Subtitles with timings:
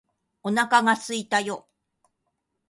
[0.41, 1.67] お腹がすいたよ